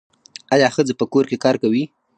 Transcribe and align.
آیا 0.53 0.67
ښځې 0.75 0.93
په 0.99 1.05
کور 1.11 1.25
کې 1.29 1.37
کار 1.43 1.55
کوي؟ 1.63 1.83